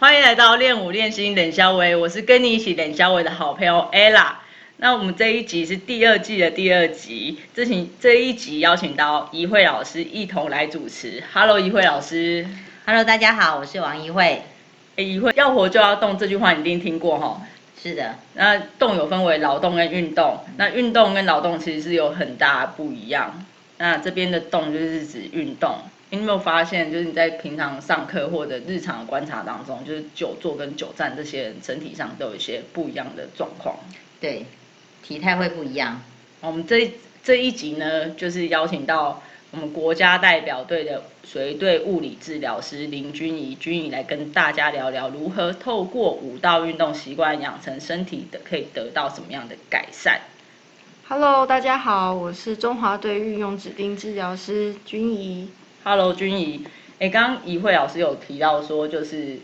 [0.00, 4.28] 欢迎来到练舞练心冷肖维，我是跟你一起冷肖维的好朋友 Ella。
[4.78, 11.22] 那我们这一集是第二季的第二集，这请这一集邀请到怡慧老师一同来主持。
[11.34, 12.48] Hello，怡慧老师。
[12.86, 14.42] Hello，大家好，我是王怡慧。
[14.96, 17.42] 哎，怡慧，要活就要动这句话你一定听过哈。
[17.82, 23.44] 是的，那动有分为劳动跟运动，那运动跟劳动其实是有很大不一样。
[23.76, 25.76] 那这边的动就是指运动。
[26.10, 33.76] 你有没有发现，就是你在平常上课或者日常的观察当中，就是久坐跟久站这些人身体上都有一些不一样的状况。
[34.20, 34.44] 对，
[35.04, 36.02] 体态会不一样。
[36.40, 36.92] 我们这
[37.22, 50.20] 这一集呢，就是邀请到我们国家代表队的随队物理治疗师林君怡，君怡来跟大家聊聊如何透过舞蹈运动习惯养成身体的，可以得到什么样的改善。
[51.06, 55.48] Hello，大家好，我是中华队运用指定治疗师君怡。
[55.82, 56.62] Hello，君怡，
[56.98, 59.38] 哎，刚刚怡慧老师有提到说，就是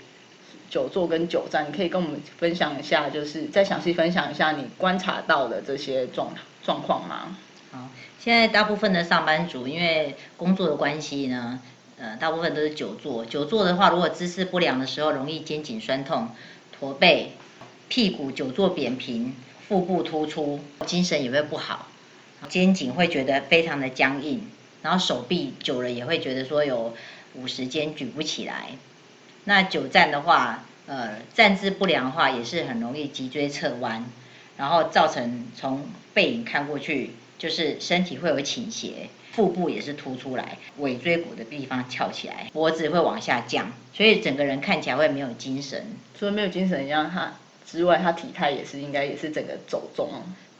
[0.68, 7.34] 久坐跟久站，你可以跟我们分享一下，就是再详细分享一下你观察到的这些状状况吗？
[7.72, 7.88] 好，
[8.20, 11.58] 现在大部分的上班族因为工作的关系呢，
[11.98, 13.24] 呃，大部分都是久坐。
[13.24, 16.28] 久坐的话，如果姿势不良的时候，容易肩颈酸痛、
[16.78, 17.32] 驼背、
[17.88, 19.34] 屁股久坐扁平、
[19.66, 21.88] 腹部突出，精神也会不好，
[22.50, 24.46] 肩颈会觉得非常的僵硬。
[24.86, 26.94] 然后手臂久了也会觉得说有
[27.34, 28.68] 五十肩举不起来。
[29.42, 34.04] 那久站的话，呃，站姿不良的话也是很容易脊椎侧弯，
[34.56, 35.84] 然后造成从
[36.14, 45.84] 背影看过去就是身体会有倾斜，腹部也是凸出来，尾椎骨的地方翘起来，脖子会往下降，所以整个人看起来会没有精神。
[46.16, 47.32] 除了没有精神一样，他
[47.66, 50.08] 之外，他体态也是应该也是整个走中。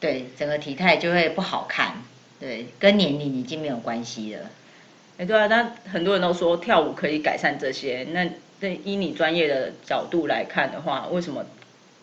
[0.00, 2.02] 对，整个体态就会不好看。
[2.38, 4.50] 对，跟年龄已经没有关系了。
[5.18, 11.46] 哎，对啊，那很多人都说跳舞可以改善这些，那那依你专业的角度来看的话，为什么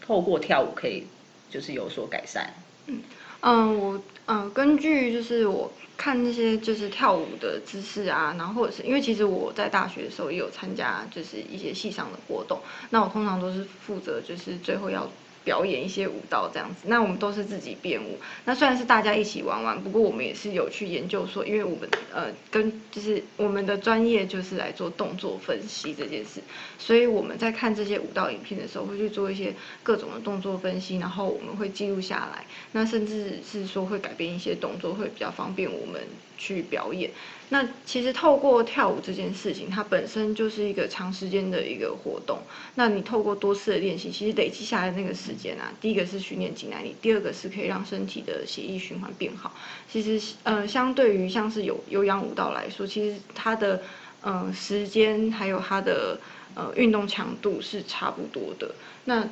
[0.02, 1.06] 透过跳舞可以
[1.52, 2.52] 就是有所改善？
[2.88, 3.02] 嗯
[3.42, 15.08] 嗯，我嗯根据就是我看那些就是跳舞的姿势啊，然后或者是因为其实我在大学的时候也有参加就是一些戏上的活动，那我通常都是负责就是最后要。
[15.44, 18.18] 表演一些舞蹈这样子，那我们都是自己编舞。
[18.46, 26.42] 那虽然是大家一起玩玩，不过我们也是有去研究说，因为我们呃跟就是我们的专业就是来做动作分析这件事，
[26.80, 32.46] 所以我们在看这些舞蹈影片的时候，会去做一些各种的动作分析，然后我们会记录下来。
[32.72, 36.02] 那甚至是说会改变一些动作，会比较方便我们
[36.38, 37.12] 去表演。
[37.50, 42.40] 那其实透过跳舞这件事情，它本身就是一个长时间的一个活动。
[42.74, 49.54] 那你透过多次的练习，其实累积下来那个时间啊，第一个是训练肌耐力，第二个是可以让身体的血液循环变好。
[49.88, 53.84] 其实呃，相对于像是有有氧舞蹈来说，其实它的
[54.22, 56.18] 呃时间还有它的
[56.56, 58.74] 呃运动强度是差不多的。
[59.06, 59.30] 那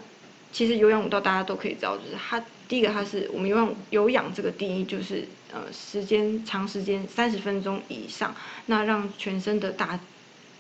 [0.52, 8.36] 其实有氧舞蹈大家都可以知道，就是它第一个它是我们有氧有氧这个定义就是呃时间长时间三十分钟以上，
[8.66, 10.00] 那让全身的大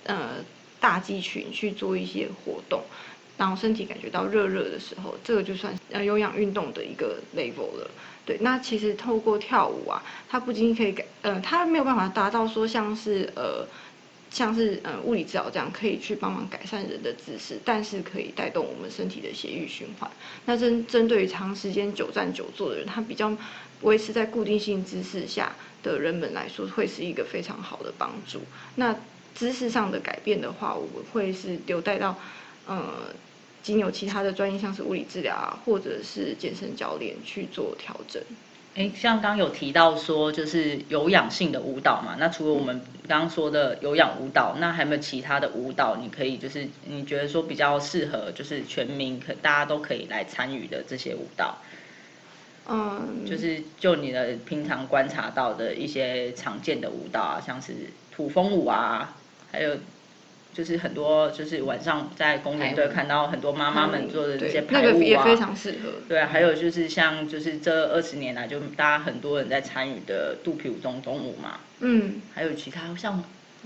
[0.03, 0.44] 呃
[0.80, 2.84] 大肌群去做一些活动，
[3.38, 7.91] 然后身体感觉到热热的时候，这个就算呃有氧运动的一个 level 了。
[8.25, 13.68] 对，那其实透过跳舞啊，它不仅可以改呃它没有办法达到说像是呃。
[14.31, 20.09] 像是呃物理治疗这样可以去帮忙改善人的姿势，但是可以带动我们身体的血液循环。
[20.46, 23.36] 那针针对于长时间久站久坐的人，他比较
[23.81, 25.53] 维持在固定性姿势下
[25.84, 28.40] 的人们来说，会是一个非常好的帮助。
[28.75, 28.96] 那
[29.36, 32.18] 姿势上的改变的话，我们会是留待到
[32.68, 33.13] 呃
[33.62, 38.24] 经有其他的专业，像是物理治疗啊，或者是健身教练去做调整。
[38.73, 45.97] 哎，像刚刚有提到说，就是有氧性的舞蹈嘛，那除了我们刚刚说的有氧舞蹈，那还有没有其他的舞蹈？
[45.97, 51.57] 你可以就是你觉得说比较适合，就是全民可大家都可以来参与的这些舞蹈？
[52.69, 57.73] 嗯，就是就你的平常观察到的一些常见的舞蹈啊，像是
[58.15, 59.17] 土风舞啊，
[59.51, 59.75] 还有
[60.53, 65.94] 就是很多就是晚上在公园都会看到很多妈妈们做的这些排舞啊，个也非常适合。
[66.07, 73.24] 对啊，还有就是像就是这二十年来，就大家很多人在参与的肚皮舞、中中舞嘛，嗯，还有其他像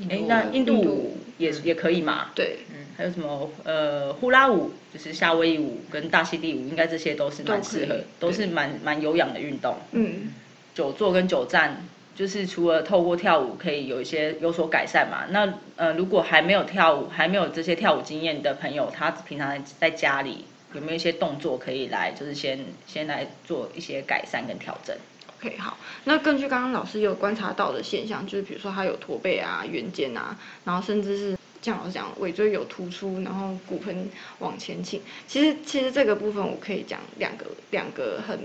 [0.10, 9.76] 哎那印度舞也也可以嘛，对，嗯，还有什么呃呼啦舞，就是夏威夷舞跟大溪地舞，应该这些都是蛮适合，都是蛮蛮有氧的运动。
[9.92, 10.34] 嗯。
[10.76, 11.86] 久坐跟久站，
[12.16, 15.26] 就是除了透过跳舞可以有一些有所改善嘛。
[15.30, 22.58] 那呃，如果还没有跳舞，还没有这些跳舞经验的朋友，他平常在在家里有没有一些动作可以来，就是先
[22.88, 24.96] 先来做一些改善跟调整
[25.40, 34.10] ？OK，好，那根据刚刚老师有观察到的现象，就是比如说他有驼背啊、圆肩啊，然后甚至是像老师讲，尾椎有突出，然后骨盆
[34.40, 35.02] 往前倾。
[35.28, 38.40] 其实其实这个部分我可以讲两个两个很。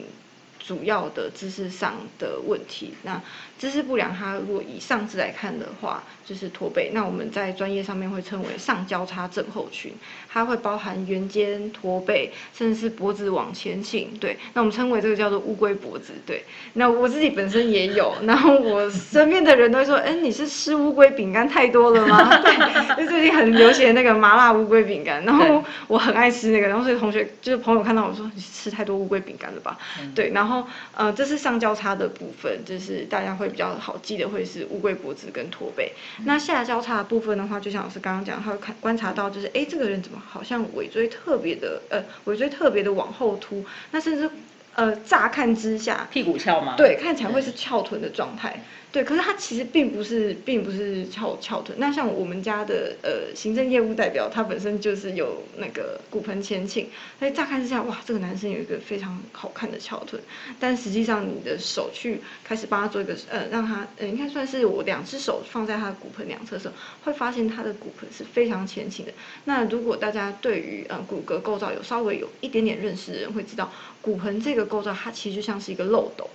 [0.65, 3.21] 主要的姿势上的问题，那
[3.59, 6.91] 姿势不良，它如果以上肢来看的话，就是驼背。
[6.95, 9.93] 那我们在专业上面会称为上交叉症候群，
[10.29, 14.11] 它会包含圆肩、驼背，甚至是脖子往前倾。
[14.21, 16.13] 对，那我们称为这个叫做乌龟脖子。
[16.25, 22.39] 对，那我自己本身也有，然后我身边的人都会说，哎，你是吃乌龟饼干太多了吗？
[22.43, 22.55] 对，
[22.97, 29.77] 就最近很流行那个麻辣乌龟饼干，然后我很爱吃那个，然后所以同学就是朋友看到我说，你吃太多乌龟饼干了吧？
[30.15, 30.50] 对，然后。
[30.51, 35.93] 然后，呃，这是上交叉的部分，就是大家会比较好记的，会是乌龟脖子跟驼背。
[36.25, 44.29] 那下交叉的部分的话，就像老师刚刚讲，他会看观察到，就是哎，这个人怎么好像尾椎特别的，呃，尾椎特别的往后凸，那甚至
[44.75, 46.75] 呃，乍看之下，屁股翘吗？
[46.77, 48.63] 对，看起来会是翘臀的状态。
[48.93, 51.79] 对，可是他其实并不是，并不是翘翘臀。
[51.79, 60.21] 那像我们家的呃行政业务代表，他本身就是有那个骨盆前倾，所以乍看之下，哇，这个男生有一个非常好看的翘臀。
[60.59, 66.75] 但实际上，你的手去开始帮他做一个呃，让他呃，应该算是我两只手放在他的骨盆两侧的时候，
[67.05, 69.13] 会发现他的骨盆是非常前倾的。
[69.45, 76.29] 那如果大家对于呃骨骼构造有稍微有一点点认识的人，会知道骨盆这个构造，它其实就像是一个漏斗。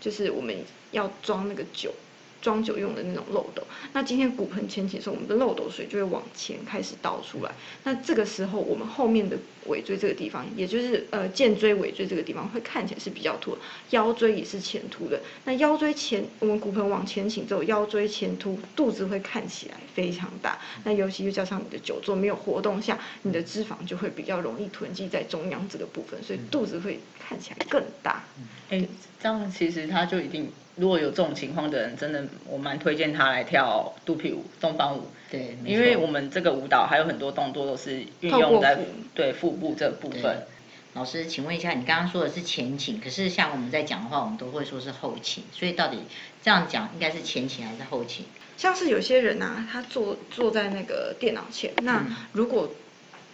[0.00, 0.56] 就是我们
[0.92, 1.92] 要装那个酒，
[2.40, 3.62] 装酒用的那种漏斗。
[3.92, 7.52] 那今天骨盆前倾的时候，我们的漏斗水就会往前开始倒出来。
[7.84, 13.56] 那这个时候，我们后面的尾椎这个地方，也就是呃肩椎尾椎这个地方，会看起来是比较凸，
[13.90, 15.20] 腰椎也是前凸的。
[15.44, 20.58] 那腰椎前，我们骨盆往前倾之后，腰椎前凸，肚子会看起来非常大。
[20.84, 28.24] 那尤其又加上你的久坐没有活动下，你的脂肪就会比较容易囤积在中央这个部分，所以肚子会看起来更大。
[28.70, 28.86] 哎，
[29.20, 35.08] 这样其实它就一定，如果有这种情况的人，真的我蛮推荐他来跳肚皮舞、东方舞。
[35.30, 38.78] 对，因为我们这个舞蹈还有很多动作都是运用在
[39.14, 40.46] 对腹部这部分。
[40.94, 45.98] 老师，请问一下，你刚刚说的是前倾，可是像我们在讲的话，我们都会说是后倾，所以到底
[46.42, 48.24] 这样讲应该是前倾还是后倾？
[48.56, 52.70] 像是有些人啊，他坐坐在那个电脑前，那如果。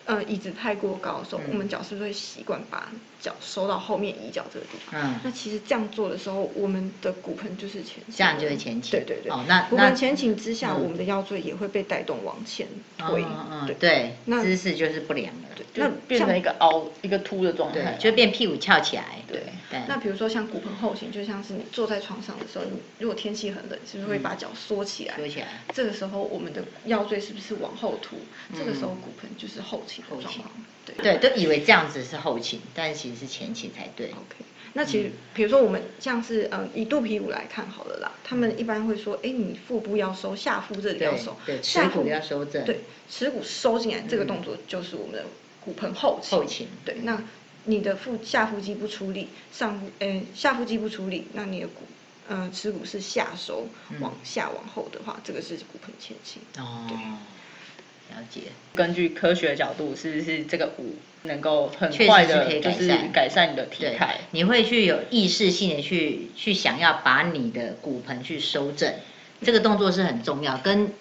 [0.07, 2.89] 呃，椅子太过高的时候，我们脚是不是会习惯把
[3.21, 5.01] 脚收到后面椅脚这个地方？
[5.03, 8.93] 嗯，那其实这样做的时候，我们的骨盆就是前倾，这样就会前倾。
[8.93, 9.33] 对对对。
[9.33, 12.67] 哦，那骨盆前倾之下，我们的腰椎也会被带动往前
[12.97, 13.23] 推。
[13.23, 19.05] 嗯嗯对，那姿势就是不良了，就变成一个凹、一个凸的状态，就变屁股翘起来。
[19.27, 19.43] 对。
[19.89, 25.17] 那比如说像骨盆后倾，就像是你坐在床上的时候，你如果天气很冷，是不是会把脚缩起来？
[25.17, 25.49] 缩起来。
[25.73, 28.17] 这个时候，我们的腰椎是不是往后凸？
[28.57, 30.51] 这个时候骨盆就是后倾的状况。
[31.03, 34.07] 对，都以为这样子是后倾，但其实是前倾才对。
[34.07, 34.45] OK，
[34.75, 42.81] 那其实比如说我们像是嗯以肚皮舞来看好了啦，他们一般会说，哎，你腹部要收，下腹这里要收，对，耻骨要收正，对，
[43.11, 45.25] 耻骨收进来，这个动作就是我们的
[45.61, 46.39] 骨盆后倾。
[46.39, 47.21] 后倾，对，那
[47.67, 51.83] 你的腹下腹肌不出力，上腹，哎，下腹肌不出力，那你的骨，
[52.29, 53.69] 呃，耻骨是下收，
[54.01, 56.41] 往下往后的话，这个是骨盆前倾。
[56.59, 56.87] 哦。
[56.89, 56.97] 对。
[58.09, 58.43] 了解，
[58.73, 64.21] 根据科学角度，是不是这个舞能够很快的，就是改善你的体态？
[64.31, 68.95] 你会去有意识性的去去想要把你的骨盆去收正，
[69.43, 70.93] 这个动作是很重要，跟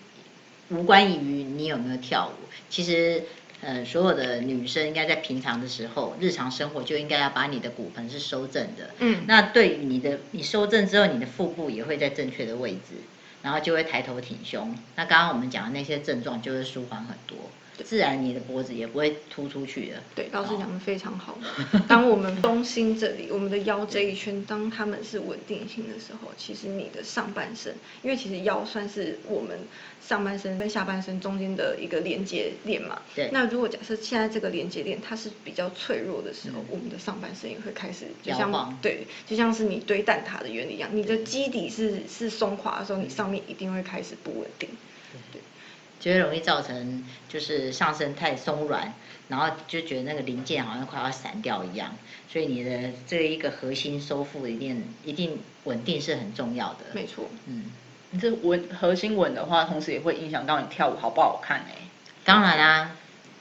[0.69, 2.31] 无关于你有没有跳舞。
[2.71, 3.23] 其实，
[3.61, 8.91] 呃，所有的女生应该在平常的时候，日常生活就应该要把你的骨盆是收正的。
[8.99, 12.95] 嗯，那对于你的你收正之后，你的腹部也会在正确的位置。
[13.41, 17.37] 然后就会抬头挺胸，那刚刚我们讲的那些症状就会舒缓很多，
[17.83, 20.01] 自然你的脖子也不会突出去的。
[20.15, 21.37] 对，老师讲的非常好。
[21.87, 29.57] 当我们中心这里，我们的腰这一圈，当他们是稳定性的时候，其实你的上半身，因为其实腰算是我们
[30.01, 33.01] 上半身跟下半身中间的一个连接链嘛。
[33.15, 33.29] 对。
[33.31, 43.35] 那如果假设现在这个连接链它是比较脆弱的时候，我们的上半身也会开始就像对，就像是你堆蛋挞的原理一样，你的基底是是松垮的时候，你上面。
[43.47, 44.75] 一定会开始不稳定，对，
[45.99, 48.93] 就会容易造成就是上身太松软，
[49.27, 51.95] 然后就觉得那个零件好像快要散掉一样，
[52.29, 56.79] 所以你的这一个核心收腹一定一定稳定是很重要的。
[56.93, 57.65] 没错，嗯，
[58.11, 61.75] 你这稳核心稳的话，同时也会影响到你跳舞好不好看哎。
[62.23, 62.91] 当然啦，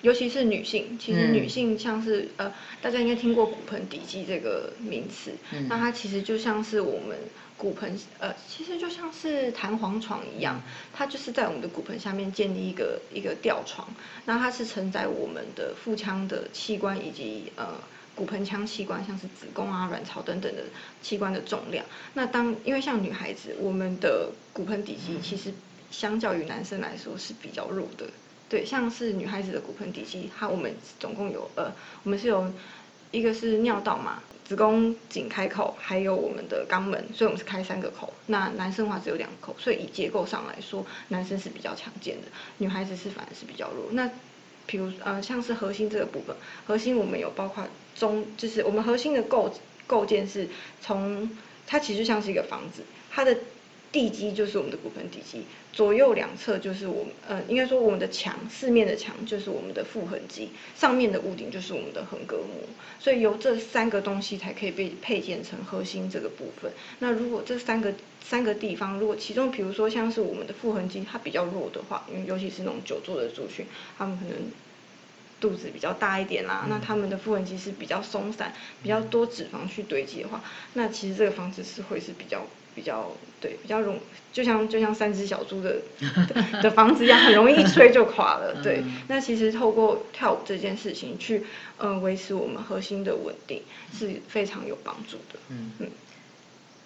[0.03, 5.33] 尤其是女性，其实女性像是呃，大家应该听过骨盆底肌这个名词，
[5.69, 7.19] 那它其实就像是我们。
[7.57, 10.61] 骨盆呃，其实就像是弹簧床一样，
[10.93, 13.89] 它就是在我们的骨盆下面建立一个一个吊床，
[14.27, 17.69] 那它是承载我们的腹腔的器官以及呃
[18.15, 20.65] 骨盆腔器官，像是子宫啊、卵巢等等的
[21.01, 21.85] 器官的重量。
[22.15, 25.53] 那当因为像女孩子，我们的骨盆底肌其实
[25.91, 28.07] 相较于男生来说是比较弱的。
[28.49, 31.73] 对，像是女孩子的骨盆底肌，它我们总共有呃，
[32.05, 32.53] 我们是有
[33.15, 38.13] 一个是尿道嘛，子宫颈开口，还有我们的肛门，所以我们是开三个口。
[38.27, 42.27] 那男生的话只有两个口，所以以结构上来说，男生是比较强健的，
[42.59, 43.87] 女孩子是反而是比较弱。
[43.93, 44.11] 那
[44.67, 46.35] 比如呃，像是核心这个部分，
[46.67, 49.55] 核心我们有包括中，就是我们核心的构
[49.87, 50.49] 构建是
[50.81, 51.31] 从
[51.67, 53.39] 它其实像是一个房子，它的。
[53.95, 62.67] 地基就是我们的骨盆底肌，左右两侧就是我们，呃，应该说我们的墙，四面的墙就是我们的腹横肌，上面的屋顶就是我们的横膈膜，
[62.99, 66.73] 所以由这三个东西才可以被配建成核心这个部分。
[66.99, 73.65] 那如果这三个三个地方，如果其中比如说像是我们的腹横肌它比较弱的话，因为尤其是那种久坐的族群，
[73.97, 74.35] 他们可能
[75.41, 82.45] 肚子比较大一点啦，那他们的腹横肌是比较松散，比较多脂肪去堆积的话，那其实这个房子是会是比较。
[82.75, 83.99] 比较对，比较容，
[84.33, 85.77] 就像就像三只小猪的
[86.63, 88.63] 的房子一样，很容易一吹就垮了。
[88.63, 91.45] 对，那其实透过跳舞这件事情去，
[91.79, 93.63] 呃，维持我们核心的稳定
[93.93, 95.39] 是非常有帮助的。
[95.51, 95.91] 嗯嗯，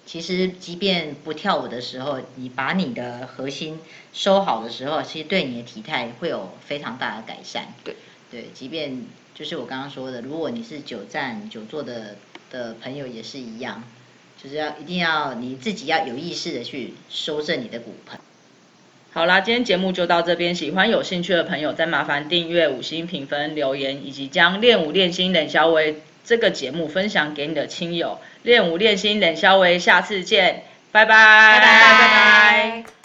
[0.04, 3.78] 其实即便不跳舞的时候，你把你的核心
[4.12, 7.68] 收好的时候，其实对你的体态会有非常大的改善。
[7.85, 7.97] 对
[8.30, 9.04] 对，即便
[9.35, 12.16] 就是我刚刚说的，如果你是久站久坐的
[12.50, 13.83] 的朋友也是一样。
[14.42, 18.18] 就是要一定要你自己要有意识的去修正你的骨盆。
[19.12, 28.21] 好啦，今天节目就到这边，喜欢有兴趣的朋友再麻烦订阅、五星评分、留言，以及将练舞练心冷消微这个节目分享给你的亲友。
[28.42, 32.98] 练舞练心冷消微，下次见，拜拜，拜拜拜拜。